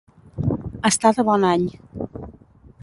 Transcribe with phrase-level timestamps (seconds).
[0.89, 1.69] Estar de bon any.